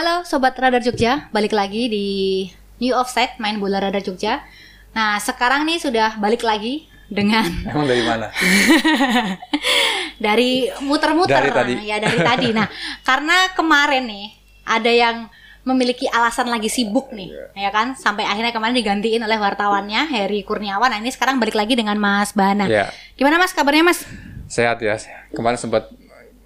[0.00, 2.06] Halo Sobat Radar Jogja, balik lagi di
[2.80, 4.40] New Offside main bola Radar Jogja.
[4.96, 8.32] Nah sekarang nih sudah balik lagi dengan Emang dari mana?
[10.24, 11.72] dari muter-muter Dari tadi.
[11.84, 12.48] ya dari tadi.
[12.48, 12.64] Nah
[13.04, 14.26] karena kemarin nih
[14.64, 15.16] ada yang
[15.68, 17.68] memiliki alasan lagi sibuk nih, Iya.
[17.68, 17.92] ya kan?
[17.92, 20.96] Sampai akhirnya kemarin digantiin oleh wartawannya Heri Kurniawan.
[20.96, 22.64] Nah ini sekarang balik lagi dengan Mas Bana.
[22.64, 22.88] Iya.
[23.20, 24.08] Gimana Mas kabarnya Mas?
[24.48, 24.96] Sehat ya.
[25.36, 25.92] Kemarin sempat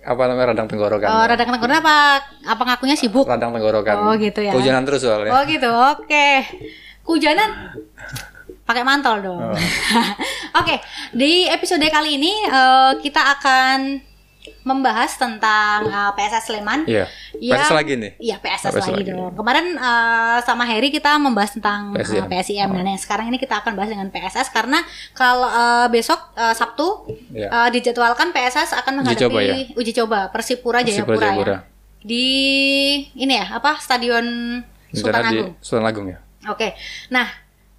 [0.04, 1.08] apa namanya radang tenggorokan.
[1.08, 1.96] Oh, radang tenggorokan apa?
[2.44, 3.24] Apa ngakunya sibuk?
[3.24, 3.96] Radang tenggorokan.
[4.04, 4.52] Oh, gitu ya.
[4.52, 5.32] Hujanan terus soalnya.
[5.32, 6.28] Oh gitu, oke.
[7.04, 7.72] Kujanan
[8.64, 9.40] pakai mantol dong.
[9.40, 9.52] Oh.
[10.60, 10.76] oke,
[11.12, 14.00] di episode kali ini eh, kita akan
[14.60, 16.84] membahas tentang eh, PSS Sleman.
[16.84, 17.04] Iya.
[17.34, 18.12] Yang- PSS lagi nih.
[18.18, 19.10] Iya PSS, PSS lagi, lagi.
[19.10, 19.32] dong.
[19.32, 22.24] Kemarin eh, sama Heri kita membahas tentang PSIM.
[22.26, 22.68] PSIM.
[22.68, 24.80] Nah, yang sekarang ini kita akan bahas dengan PSS karena
[25.12, 27.48] kalau eh, besok eh, Sabtu Iya.
[27.48, 29.54] eh, dijadwalkan PSS akan Uji menghadapi coba ya?
[29.74, 31.54] uji coba Persipura Jayapura, Persipura Jayapura.
[31.54, 31.60] ya.
[32.00, 32.26] Di
[33.14, 34.26] ini ya apa Stadion
[34.90, 35.50] Sultan di Agung.
[35.58, 36.18] Sultan Agung ya.
[36.46, 36.76] Oke,
[37.08, 37.24] nah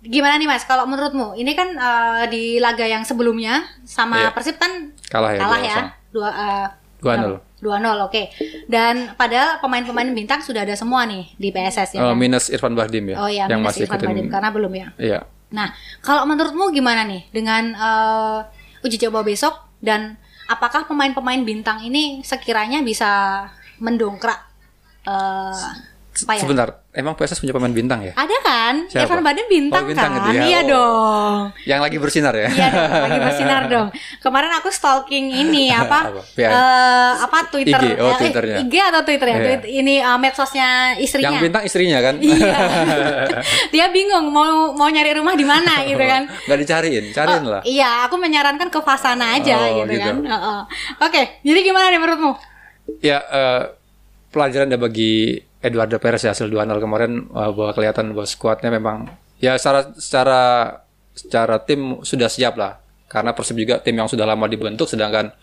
[0.05, 0.63] gimana nih mas?
[0.63, 4.29] Kalau menurutmu ini kan eh, di laga yang sebelumnya sama Iya.
[4.31, 5.39] Persib kan Kalah ya.
[5.39, 5.65] kalah 2-0.
[5.65, 5.77] ya
[6.09, 6.67] dua eh,
[7.01, 7.61] 2-0.
[7.61, 8.23] dua nol oke.
[8.65, 11.99] Dan padahal pemain-pemain bintang sudah ada semua nih di PSS ya.
[11.99, 12.15] Eh, kan?
[12.15, 13.15] minus Irfan Bahdim ya.
[13.17, 14.09] oh ya, yang minus masih Irfan ikutin.
[14.11, 14.87] Bahdim, karena belum ya.
[14.95, 15.19] Iya.
[15.51, 18.39] Nah, kalau menurutmu gimana nih dengan eh,
[18.81, 23.43] uji coba besok dan apakah pemain-pemain bintang ini sekiranya bisa
[23.77, 24.39] mendongkrak
[25.03, 25.69] eh
[26.17, 26.41] apa ya?
[26.41, 28.13] Sebentar, emang PSS punya pemain bintang ya?
[28.13, 28.73] Ada kan?
[28.87, 29.03] Siapa?
[29.05, 30.17] Irfan Bahdim bintang, Oh, bintang kan?
[30.17, 30.41] gitu ya.
[30.45, 30.63] Iya Oh.
[30.65, 31.35] dong.
[31.63, 32.47] Yang lagi bersinar ya?
[32.47, 33.87] Iya dong, lagi bersinar dong.
[34.17, 35.99] Kemarin aku stalking ini apa?
[36.07, 36.21] Apa?
[36.33, 37.75] Eh, apa Twitter?
[37.77, 38.55] IG, oh, eh, Twitternya.
[38.61, 39.33] IG atau Twitter ya?
[39.33, 39.43] Iya.
[39.45, 41.27] Tweet- ini eh, medsosnya istrinya.
[41.29, 42.15] Yang bintang istrinya kan?
[42.17, 42.55] Iya.
[43.73, 46.31] Dia bingung mau mau nyari rumah di mana gitu kan.
[46.47, 47.61] Gak dicariin, cariin lah.
[47.61, 50.01] Iya, aku menyarankan ke Fasana aja Oh, gitu, gitu.
[50.01, 50.15] kan.
[50.21, 50.59] Heeh.
[51.01, 52.31] Oke, jadi gimana nih menurutmu?
[52.99, 53.61] Ya, eh,
[54.29, 59.09] pelajaran ya bagi Eduardo Perez ya hasil 2-0 kemarin eh, bahwa kelihatan bahwa skuadnya memang
[59.41, 60.41] ya secara secara
[61.17, 62.77] secara tim sudah siap lah.
[63.09, 65.33] Karena Persib juga tim yang sudah lama dibentuk sedangkan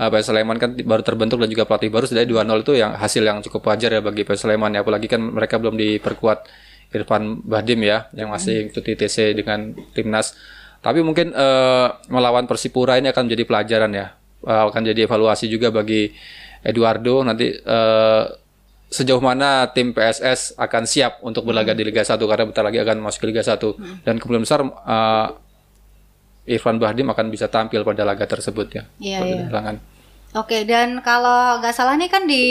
[0.00, 3.20] eh, PS Sleman kan baru terbentuk dan juga pelatih baru sudah 2-0 itu yang hasil
[3.20, 6.48] yang cukup wajar ya bagi PS Sleman ya apalagi kan mereka belum diperkuat
[6.88, 10.32] Irfan Bahdim ya yang masih ikuti TC dengan timnas.
[10.80, 14.06] Tapi mungkin eh, melawan Persipura ini akan menjadi pelajaran ya.
[14.46, 16.14] Eh, akan jadi evaluasi juga bagi
[16.64, 18.22] Eduardo nanti eh,
[18.88, 22.96] sejauh mana tim PSS akan siap untuk berlaga di Liga 1 karena bentar lagi akan
[22.98, 23.60] masuk ke Liga 1
[24.02, 25.28] dan kemungkinan besar eh,
[26.48, 28.82] Irfan Bahdim akan bisa tampil pada laga tersebut ya.
[28.98, 29.76] Iya, iya.
[30.34, 32.44] Oke, dan kalau nggak salah nih kan di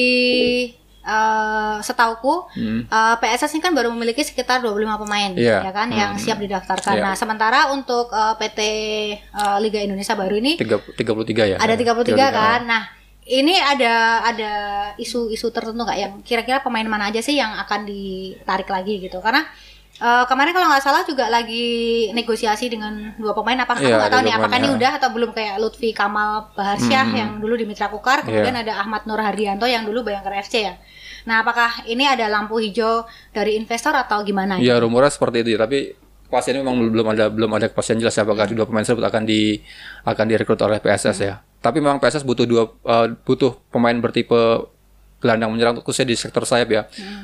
[1.02, 2.84] eh setauku Hmm.
[2.84, 5.64] eh, PSS ini kan baru memiliki sekitar 25 pemain Iya.
[5.64, 6.94] ya kan yang siap didaftarkan.
[6.94, 7.02] Iya.
[7.02, 8.60] Nah, sementara untuk eh, PT
[9.16, 11.58] eh, Liga Indonesia baru ini Tiga- 33 ya.
[11.58, 12.60] ada 33 33, kan.
[12.68, 12.84] Nah,
[13.28, 14.52] ini ada ada
[14.96, 19.20] isu-isu tertentu nggak yang kira-kira pemain mana aja sih yang akan ditarik lagi gitu?
[19.20, 19.44] Karena
[19.98, 21.68] eh, kemarin kalau nggak salah juga lagi
[22.14, 23.60] negosiasi dengan dua pemain.
[23.60, 24.76] Apa aku Iya, nggak ada tahu nih apakah ini ya.
[24.80, 28.64] udah atau belum kayak Lutfi Kamal Baharsyah yang dulu di Mitra Kukar, kemudian Iya.
[28.64, 30.80] ada Ahmad Nur Hardianto yang dulu Bayangkara FC ya.
[31.28, 33.04] Nah, apakah ini ada lampu hijau
[33.36, 34.56] dari investor atau gimana?
[34.56, 35.92] Iya rumornya seperti itu ya, tapi
[36.28, 39.60] pastinya memang belum ada belum ada kepastian jelas ya apakah dua pemain tersebut akan di
[40.04, 41.44] akan direkrut oleh PSS ya.
[41.58, 44.38] Tapi memang PSS butuh dua eh, butuh pemain bertipe
[45.18, 46.82] gelandang menyerang khususnya di sektor sayap ya.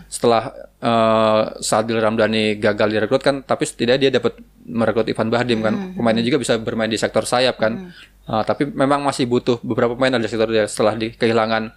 [0.09, 0.49] Setelah
[0.81, 5.73] eh, Sadil Ramdhani gagal direkrut kan, tapi setidaknya dia dapat merekrut Ivan Bahdim kan.
[5.93, 7.93] Pemainnya juga bisa bermain di sektor sayap kan.
[8.23, 11.69] Eh, tapi memang masih butuh beberapa pemain ada di sektor dia setelah di kehilangan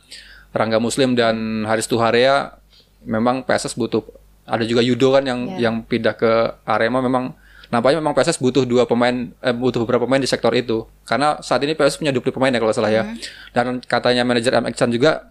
[0.57, 2.57] Rangga Muslim dan Haris Tuharea
[3.05, 4.01] memang PSS butuh
[4.47, 5.69] ada juga Yudo kan yang Ya.
[5.69, 7.35] yang pindah ke Arema memang
[7.69, 11.61] nampaknya memang PSS butuh dua pemain eh, butuh beberapa pemain di sektor itu karena saat
[11.61, 13.19] ini PSS punya 20 pemain ya kalau salah ya Hmm.
[13.51, 15.31] dan katanya manajer MX Chan juga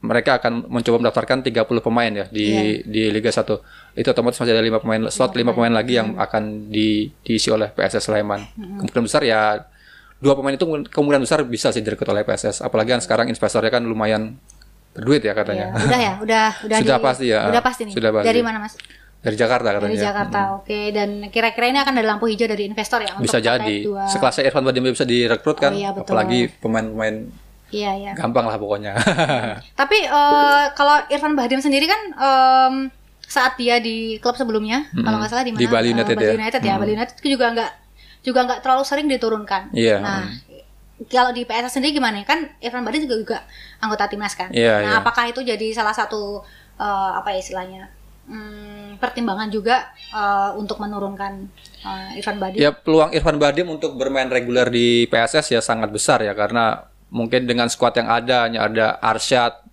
[0.00, 2.62] mereka akan mencoba mendaftarkan 30 pemain ya di Iya.
[2.82, 3.60] di Liga 1
[3.92, 6.22] itu otomatis masih ada lima pemain slot lima pemain lagi yang Hmm.
[6.22, 9.60] akan di, diisi oleh PSS Sleman kemungkinan besar ya
[10.16, 13.82] dua pemain itu kemungkinan besar bisa sih direkrut oleh PSS apalagi kan sekarang investornya kan
[13.82, 14.40] lumayan
[14.90, 17.40] berduit ya Ya, katanya udah ya, udah udah Sudah di- pasti ya.
[17.46, 17.94] Udah pasti nih.
[17.94, 18.26] Sudah pasti.
[18.26, 18.74] Dari mana, Mas?
[19.20, 20.40] Dari Jakarta katanya Dari Jakarta.
[20.56, 23.76] Oke, dan kira-kira ini akan ada lampu hijau dari investor ya untuk bisa jadi
[24.08, 26.08] sekelasnya Irfan Bahdim bisa direkrut kan Oh, iya, betul.
[26.08, 27.28] apalagi pemain-pemain
[27.70, 28.12] Iya, iya.
[28.18, 28.98] gampang lah pokoknya
[29.80, 32.74] Tapi eh, kalau Irfan Bahdim sendiri kan em,
[33.22, 35.60] saat dia di klub sebelumnya, kalau nggak salah di mana?
[35.60, 36.32] Di Bali Eh, United Bali ya.
[36.34, 36.74] United ya.
[36.74, 37.70] Bali United juga nggak
[38.20, 39.62] juga nggak terlalu sering diturunkan.
[39.70, 39.96] Iya.
[40.02, 40.26] Nah,
[41.06, 42.26] kalau di PSS sendiri gimana?
[42.26, 43.38] Kan Irfan Bahdim juga juga
[43.78, 44.50] anggota timnas kan.
[44.50, 44.98] Iya, nah, iya.
[44.98, 46.42] apakah itu jadi salah satu
[46.74, 47.86] eh, apa ya istilahnya?
[48.30, 51.50] Hmm, pertimbangan juga eh, untuk menurunkan
[51.82, 52.62] eh, Irfan Bahdim.
[52.62, 57.44] ya peluang Irfan Bahdim untuk bermain reguler di PSS ya sangat besar ya karena mungkin
[57.44, 59.66] dengan skuad yang ada hanya ada Arsyad,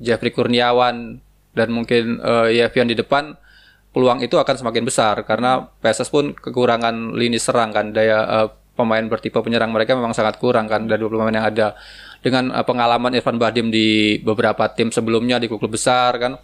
[0.00, 1.20] Jeffrey Kurniawan
[1.52, 3.36] dan mungkin uh, Yevian di depan
[3.92, 9.02] peluang itu akan semakin besar karena PSS pun kekurangan lini serang kan daya uh, pemain
[9.10, 11.74] bertipe penyerang mereka memang sangat kurang kan dari 20 pemain yang ada
[12.22, 16.38] dengan uh, pengalaman Irfan Bahdim di beberapa tim sebelumnya di klub besar kan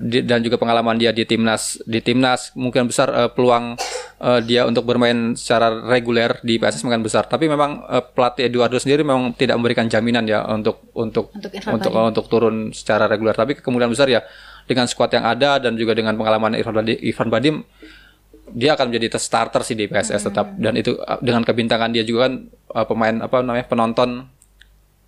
[0.00, 2.50] di, dan juga pengalaman dia di timnas di timnas.
[2.58, 3.78] Mungkin besar uh, peluang
[4.18, 7.26] uh, dia untuk bermain secara reguler di PSS mungkin besar.
[7.30, 11.92] Tapi memang uh, pelatih Eduardo sendiri memang tidak memberikan jaminan ya untuk untuk Untuk untuk
[11.92, 13.36] Irfan untuk, turun secara reguler.
[13.36, 14.20] Tapi kemungkinan besar ya
[14.64, 17.56] dengan skuad yang ada dan juga dengan pengalaman Irfan Badim, Irfan Badim
[18.52, 20.52] dia akan menjadi starter sih di PSS tetap.
[20.58, 24.33] Dan itu uh, dengan kebintangan dia juga kan uh, pemain apa namanya penonton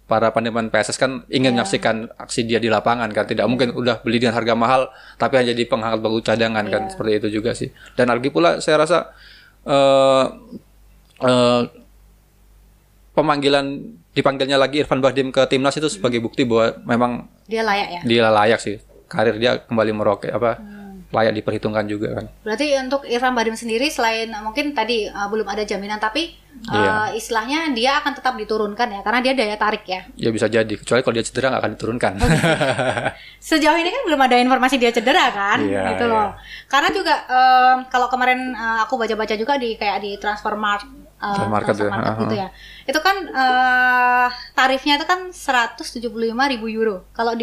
[0.07, 3.27] para pemain PSS kan ingin menyaksikan aksi dia di lapangan kan.
[3.27, 4.89] Tidak mungkin udah beli dengan harga mahal
[5.19, 6.83] tapi hanya jadi penghangat bangku cadangan kan.
[6.91, 7.75] Seperti itu juga sih.
[7.99, 8.99] Dan lagi pula saya rasa
[9.67, 10.25] eh
[11.27, 11.63] eh,
[13.17, 13.67] pemanggilan
[14.15, 17.13] dipanggilnya lagi Irfan Bahdim ke timnas itu sebagai bukti bahwa memang
[17.49, 18.01] Dia layak ya.
[18.07, 18.77] dia layak sih.
[19.07, 20.59] Karir dia kembali meroket apa
[21.15, 25.47] layak diperhitungkan juga kan Berarti untuk Irfan Bahdim sendiri selain uh, mungkin tadi uh, belum
[25.47, 26.35] ada jaminan tapi
[26.67, 26.95] uh, Iya.
[27.15, 30.03] istilahnya dia akan tetap diturunkan ya karena dia daya tarik ya.
[30.19, 32.13] ya bisa jadi kecuali kalau dia cedera nggak akan diturunkan
[33.47, 36.35] Sejauh ini kan belum ada informasi dia cedera kan, Iya, gitu loh.
[36.67, 40.83] Karena juga um, kalau kemarin uh, aku baca-baca juga di kayak di transfer mark
[41.23, 42.23] uh, Transfer market ya, Transfermarkt aha.
[42.27, 42.49] gitu ya.
[42.91, 47.07] Itu kan uh, tarifnya itu kan 175 ribu euro.
[47.15, 47.39] Kalau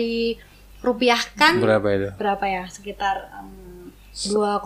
[0.83, 2.63] dirupiahkan berapa itu berapa ya?
[2.67, 4.59] Sekitar um, 2,6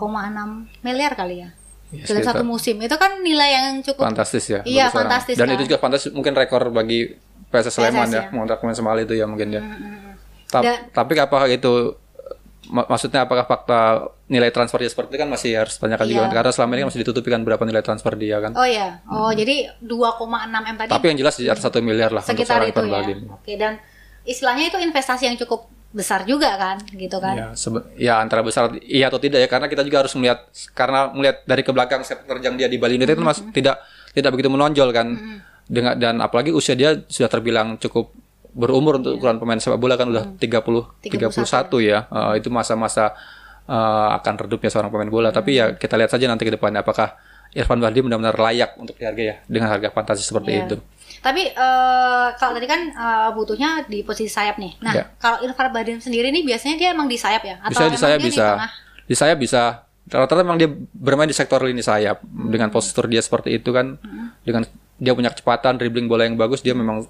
[0.82, 1.48] miliar kali ya.
[1.88, 2.76] Ya, Dalam satu musim.
[2.76, 5.56] Itu kan nilai yang cukup fantastis ya Iya, fantastis, dan kan.
[5.56, 7.16] itu juga fantastis mungkin rekor bagi
[7.48, 8.18] PSS Sleman ya.
[8.18, 10.12] ya mengontrak pemain semal itu ya mungkin ya Mm-mm.
[10.44, 11.96] Ta- Dan- tapi apakah itu
[12.66, 13.80] mak- maksudnya apakah fakta
[14.26, 16.24] nilai transfer dia seperti itu kan masih harus tanyakan juga Iya.
[16.26, 19.00] kan karena selama ini kan masih ditutupi kan berapa nilai transfer dia kan Oh ya.
[19.08, 22.68] Oh, jadi 2,6 M tadi tapi yang jelas di atas satu miliar lah untuk sekitar
[22.68, 22.80] seorang itu
[23.16, 23.32] ya.
[23.32, 23.80] Oke, dan
[24.24, 27.34] istilahnya itu investasi yang cukup besar juga kan, gitu kan?
[27.34, 27.48] Ya,
[27.96, 30.44] ya antara besar iya atau tidak ya karena kita juga harus melihat
[30.76, 33.80] karena melihat dari ke belakang sepak terjang dia di Bali United itu mas tidak
[34.12, 35.16] tidak begitu menonjol kan?
[35.64, 38.12] Dengan dan apalagi usia dia sudah terbilang cukup
[38.52, 41.08] berumur untuk ukuran pemain sepak bola kan udah 30 31
[41.84, 42.04] ya.
[42.08, 43.16] Eh, itu masa-masa
[43.68, 45.28] eh, akan redupnya seorang pemain bola.
[45.32, 47.16] Tapi ya kita lihat saja nanti ke depannya apakah
[47.56, 50.64] Irfan Bahdim benar-benar layak untuk dihargai ya dengan harga fantasi seperti Iya.
[50.68, 50.76] itu
[51.18, 54.72] Tapi eh, kalau tadi kan eh, butuhnya di posisi sayap nih.
[54.80, 55.04] Nah, Ya.
[55.16, 57.56] kalau Irfan Bahdim sendiri nih biasanya dia emang di sayap ya?
[57.60, 58.70] Atau bisa di sayap bisa tengah?
[59.02, 59.62] di sayap bisa
[60.06, 64.00] rata-rata memang dia bermain di sektor lini sayap dengan postur dia seperti itu kan
[64.40, 64.64] dengan
[64.94, 67.04] dia punya kecepatan dribbling bola yang bagus dia memang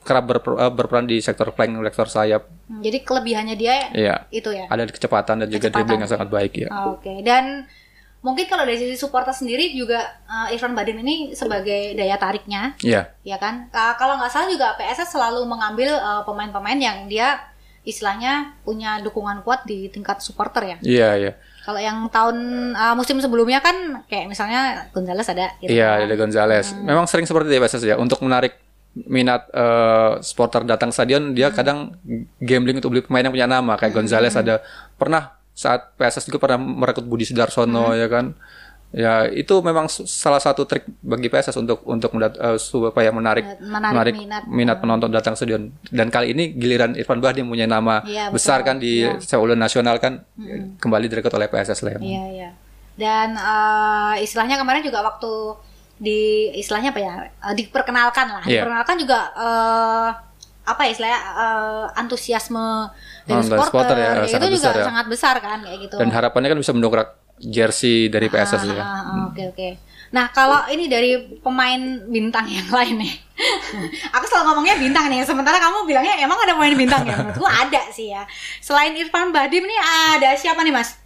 [0.00, 4.48] kerap berper- eh, berperan di sektor flank sektor sayap Hmm, Jadi kelebihannya dia Iya itu
[4.50, 4.64] ya.
[4.66, 5.72] ada kecepatan dan juga Kecepatan.
[5.74, 7.64] dribbling yang sangat baik ya Oke, dan
[8.28, 12.76] mungkin kalau dari sisi supporter sendiri juga eh, Irfan Bahdim ini sebagai daya tariknya.
[12.84, 13.08] Iya.
[13.24, 13.72] Ya kan?
[13.72, 17.40] Ka- kalau nggak salah juga PSS selalu mengambil eh, pemain-pemain yang dia
[17.82, 20.76] istilahnya punya dukungan kuat di tingkat supporter ya.
[20.84, 21.32] Iya iya.
[21.64, 22.36] Kalau yang tahun
[22.76, 26.04] eh, musim sebelumnya kan kayak misalnya Gonzales ada gitu iya kan.
[26.04, 26.66] ada Gonzales.
[26.76, 27.96] Memang sering seperti itu ya PSS ya.
[27.96, 28.60] Untuk menarik
[28.98, 31.94] minat eh, supporter datang stadion dia kadang
[32.42, 33.80] gambling untuk beli pemain yang punya nama.
[33.80, 34.60] Kayak Gonzales ada.
[35.00, 38.38] Pernah saat PSS juga pernah merekrut Budi Sudarsono ya kan?
[38.88, 43.92] Ya itu memang salah satu trik bagi PSS untuk untuk mendat- eh, supaya menarik menarik,
[43.92, 48.30] menarik minat, minat penonton datang stadion dan kali ini giliran Irfan Bahdim punya nama Iya,
[48.30, 48.66] besar betul.
[48.66, 50.24] kan di sepak bola nasional kan
[50.78, 52.50] kembali direkrut oleh PSS Sleman Iya iya.
[52.94, 55.32] Dan eh, istilahnya kemarin juga waktu
[55.98, 56.20] di
[56.54, 58.62] istilahnya apa ya eh, diperkenalkan lah, Iya.
[58.62, 60.08] diperkenalkan juga eh,
[60.68, 62.66] apa ya istilahnya eh, antusiasme
[63.24, 64.84] dari Oh, dari supporter ya, sangat itu juga besar ya.
[64.84, 65.96] sangat besar kan kayak gitu.
[65.96, 67.08] dan harapannya kan bisa mendongkrak
[67.38, 69.68] jersey dari PSS Ah, ya ah, ah, Oke oke.
[70.08, 73.12] Nah kalau ini dari pemain bintang yang lain nih,
[74.08, 75.20] aku selalu ngomongnya bintang nih.
[75.22, 77.14] Sementara kamu bilangnya emang ada pemain bintang ya?
[77.14, 78.24] Menurutku ada sih ya.
[78.58, 79.78] Selain Irfan Bahdim nih
[80.10, 80.96] ada siapa nih mas?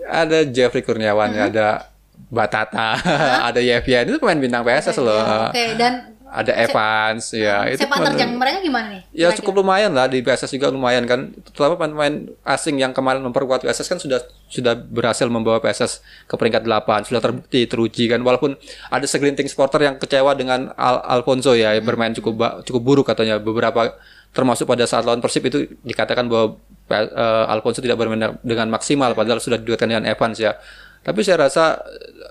[0.00, 1.90] ada Jeffrey Kurniawan, ada
[2.30, 2.94] Batata,
[3.48, 5.50] ada Yevian itu pemain bintang PSS loh.
[5.50, 9.02] Oke dan Ada Evans, ya itu sepak pemain- terjang mereka gimana nih?
[9.14, 11.30] Ya cukup lumayan lah di PSS juga lumayan kan.
[11.54, 14.18] Terutama pemain-pemain asing yang kemarin memperkuat PSS kan sudah
[14.50, 18.18] sudah berhasil membawa PSS ke peringkat 8, sudah terbukti teruji kan.
[18.18, 18.58] Walaupun
[18.90, 23.38] ada segelinting supporter yang kecewa dengan Al Alfonso ya yang bermain cukup cukup buruk katanya
[23.38, 23.94] beberapa
[24.34, 26.58] termasuk pada saat lawan Persib itu dikatakan bahwa
[26.90, 30.58] eh, Alfonso tidak bermain dengan maksimal padahal sudah diduetkan dengan Evans ya.
[31.06, 31.78] Tapi saya rasa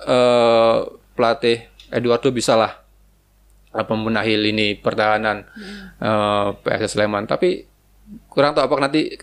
[0.03, 0.77] eh,
[1.15, 2.82] pelatih Eduardo bisa lah
[3.73, 5.43] membenahi lini pertahanan
[5.97, 7.25] eh, PSS Sleman.
[7.25, 7.65] Tapi
[8.29, 9.15] kurang tahu apakah nanti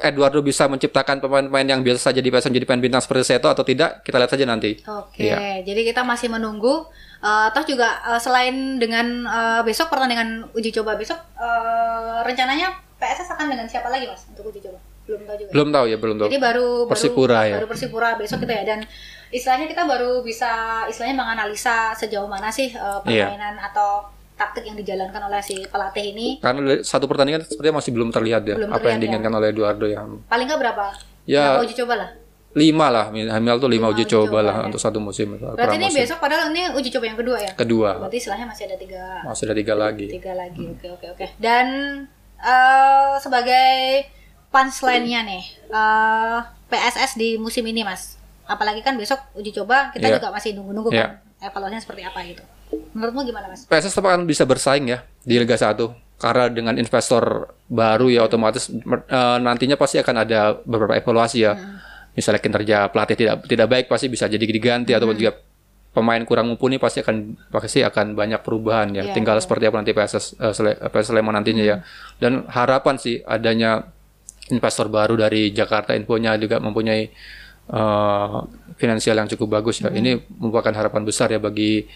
[0.00, 3.66] Eduardo bisa menciptakan pemain-pemain yang biasa saja di PSS menjadi pemain bintang seperti Seto atau
[3.66, 4.80] tidak kita lihat saja nanti.
[4.86, 5.60] Oke, Iya.
[5.66, 6.88] jadi kita masih menunggu.
[7.20, 13.52] Toh juga eh, selain dengan eh, besok pertandingan uji coba besok, eh, rencananya PSS akan
[13.52, 14.80] dengan siapa lagi mas untuk uji coba?
[15.10, 15.50] belum tahu juga.
[15.50, 16.28] Belum tahu ya, belum tahu.
[16.30, 17.56] Jadi baru Persipura baru, ya.
[17.58, 18.80] baru Persipura besok gitu ya dan
[19.30, 23.30] istilahnya kita baru bisa istilahnya menganalisa sejauh mana sih Iya.
[23.30, 28.08] permainan atau taktik yang dijalankan oleh si pelatih ini Karena satu pertandingan sepertinya masih belum
[28.08, 30.84] terlihat ya Belum apa yang terlihat, diinginkan oleh Eduardo yang paling nggak berapa?
[31.28, 31.54] Ya.
[31.54, 32.10] Berapa uji coba lah.
[32.50, 34.66] lima lah minimal tuh lima, uji, uji coba, coba, lah ya.
[34.66, 37.52] untuk satu musim Berarti ini besok padahal ini uji coba yang kedua ya.
[37.54, 40.64] kedua Berarti istilahnya masih ada tiga masih ada tiga lagi tiga lagi.
[40.66, 41.26] Oke oke oke.
[41.38, 41.66] Dan
[42.42, 44.08] eh, sebagai
[44.50, 48.18] punchline-nya nih eh, PSS di musim ini mas.
[48.50, 50.14] Apalagi kan besok uji coba kita Iya.
[50.18, 51.22] juga masih nunggu-nunggu Iya.
[51.38, 52.42] kan evaluasinya seperti apa gitu.
[52.90, 53.62] Menurutmu gimana mas?
[53.64, 57.22] PSS tetap akan bisa bersaing ya di Liga 1 karena dengan investor
[57.64, 61.78] baru ya otomatis eh, nantinya pasti akan ada beberapa evaluasi ya Hmm.
[62.12, 65.14] misalnya kinerja pelatih tidak tidak baik pasti bisa jadi diganti Hmm.
[65.14, 65.32] juga
[65.90, 69.42] pemain kurang mumpuni pasti akan pasti akan banyak perubahan ya Iya, tinggal iya.
[69.42, 71.76] seperti apa nanti PSS eh, Sele- PSS Sleman nantinya ya
[72.18, 73.88] dan harapan sih adanya
[74.48, 77.10] investor baru dari Jakarta Infonya juga mempunyai
[77.70, 78.38] eh,
[78.74, 79.88] finansial yang cukup bagus ya.
[79.88, 81.86] Ini merupakan harapan besar ya bagi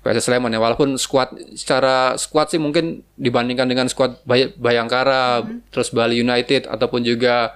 [0.00, 0.58] PSS Sleman ya.
[0.58, 7.00] Walaupun squad secara squad sih mungkin dibandingkan dengan squad Bay- Bayangkara, terus Bali United ataupun
[7.00, 7.54] juga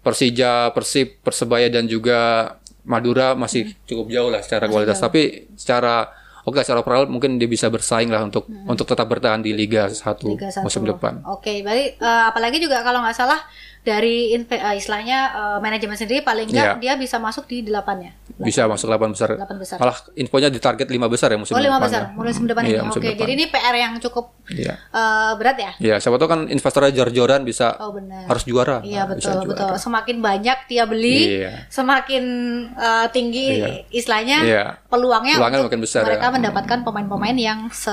[0.00, 4.96] Persija, Persib, Persebaya dan juga Madura masih cukup jauh lah secara kualitas.
[4.96, 6.08] Tapi secara
[6.40, 9.92] oke secara overall mungkin dia bisa bersaing lah untuk untuk tetap bertahan di Liga 1
[10.24, 10.64] Liga satu.
[10.64, 11.20] musim depan.
[11.28, 13.40] Oke, berarti eh, apalagi juga kalau nggak salah
[13.80, 14.44] dari eh,
[14.74, 16.74] istilahnya eh, manajemen sendiri paling nggak Iya.
[16.78, 18.12] dia bisa masuk di delapan ya.
[18.36, 19.28] Bisa masuk 8 besar.
[19.34, 19.76] Delapan besar.
[19.76, 21.84] Malah infonya di target 5 besar ya musim Oh lima depan.
[21.86, 22.88] besar mulai musim depan Iya, ini.
[22.88, 23.18] Oke, depan.
[23.18, 24.74] jadi ini PR yang cukup Iya.
[24.76, 25.72] eh, berat ya.
[25.78, 28.24] Ya, siapa tahu kan investornya jor-joran bisa Oh benar.
[28.26, 28.80] harus juara.
[28.80, 29.60] Iya Nah, bisa betul juara.
[29.66, 29.70] betul.
[29.78, 31.52] Semakin banyak dia beli, Iya.
[31.68, 32.24] semakin
[32.72, 33.68] eh, tinggi Iya.
[33.90, 34.64] istilahnya Iya.
[34.86, 36.32] peluangnya, Peluangnya untuk makin besar, mereka ya.
[36.32, 37.92] mendapatkan pemain-pemain yang se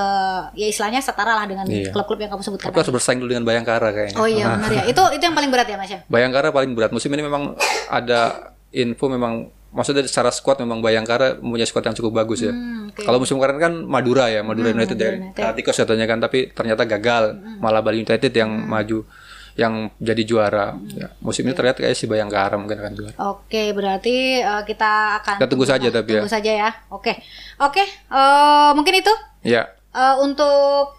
[0.53, 1.91] ya istilahnya setara lah dengan Iya.
[1.91, 2.67] klub-klub yang kamu sebutkan.
[2.67, 4.17] Tapi harus bersaing dulu dengan Bayangkara kayaknya.
[4.17, 4.83] Oh iya benar ya.
[4.85, 5.99] Itu itu yang paling berat ya Mas ya.
[6.07, 7.53] Bayangkara paling berat musim ini memang
[7.87, 12.51] ada info memang maksudnya secara squad memang Bayangkara mempunyai squad yang cukup bagus ya.
[12.51, 12.99] Hmm, oke.
[12.99, 15.13] Kalau musim kemarin kan Madura ya, Madura United ya.
[15.13, 15.37] United.
[15.37, 17.23] Galacticos katanya kan tapi ternyata gagal.
[17.57, 19.05] Malah Bali United yang maju
[19.53, 20.77] yang jadi juara.
[20.91, 23.15] Ya, musim ini terlihat kayak si Bayangkara mungkin akan juara.
[23.27, 26.21] Oke, berarti eh, kita akan Kita tunggu saja tapi ya.
[26.21, 26.69] tunggu saja ya.
[26.89, 27.13] Oke,
[27.57, 29.65] oke, eh, mungkin itu Ya.
[29.91, 30.96] eh, untuk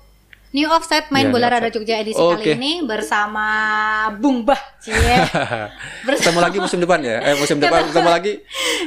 [0.49, 1.61] New Offset main Iya, bola Offset.
[1.69, 2.41] Jogja edisi Oke.
[2.41, 3.47] kali ini bersama
[4.17, 4.97] Bung Bah, cie.
[6.09, 7.17] Bersama ketemu lagi musim depan ya.
[7.21, 8.33] Eh musim depan ketemu lagi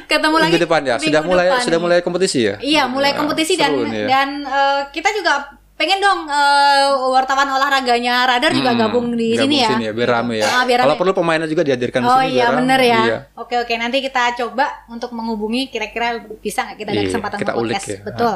[0.07, 0.95] ketemu lagi minggu depan ya.
[0.97, 1.61] Sudah mulai depan.
[1.61, 2.55] sudah mulai kompetisi ya?
[2.57, 4.07] Iya, mulai Ya, kompetisi dan nih ya.
[4.09, 5.33] dan eh, kita juga
[5.81, 9.69] pengen dong eh, wartawan olahraganya Radar juga Hmm, gabung di gabung sini ya.
[9.71, 10.45] sini biar rame ya.
[10.47, 11.01] Ah, biar Kalau rame.
[11.01, 12.59] perlu pemainnya juga dihadirkan di Oh sini iya biar rame.
[12.61, 13.01] bener ya.
[13.01, 13.17] Iya.
[13.35, 16.07] Oke oke nanti kita coba untuk menghubungi kira-kira
[16.37, 17.89] bisa nggak kita ada Iya, kesempatan kita untuk ulik podcast.
[17.89, 17.99] ya.
[18.05, 18.35] Betul.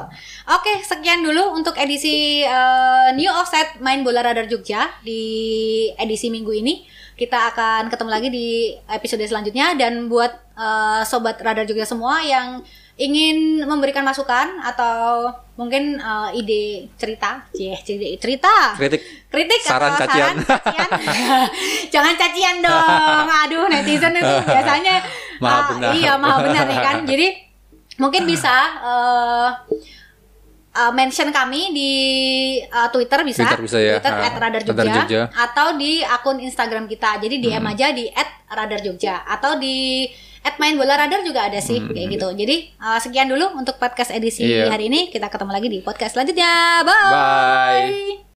[0.49, 5.21] Oke sekian dulu untuk edisi eh, New Offset main bola radar Jogja di
[5.93, 6.81] edisi minggu ini.
[7.13, 8.47] Kita akan ketemu lagi di
[8.87, 15.95] episode selanjutnya dan buat eh, sobat radar Jogja semua yang ingin memberikan masukan atau mungkin
[15.95, 16.63] eh, ide
[16.95, 20.35] cerita, Cie, ide cerita Kritik kritik Saran, atau cacian.
[20.39, 20.89] saran cacian
[21.93, 25.03] jangan cacian dong aduh netizen itu biasanya
[25.35, 25.91] Maha ah, benar.
[25.91, 27.27] iya maha benar ya kan jadi
[27.97, 29.49] mungkin bisa eh,
[30.73, 31.91] eh, mention kami di
[32.61, 33.93] eh, Twitter bisa Twitter bisa ya.
[33.99, 35.23] Twitter Ah, @radar Radar Jogja, Jogja.
[35.31, 37.71] atau di akun Instagram kita jadi DM Hmm.
[37.71, 38.07] aja di
[38.47, 40.07] @radarjogja atau di
[40.55, 44.41] main bola radar juga ada sih kayak gitu jadi eh, sekian dulu untuk podcast edisi
[44.41, 44.51] Hmm.
[44.55, 44.65] Iya.
[44.69, 48.34] hari ini kita ketemu lagi di podcast selanjutnya bye, Bye.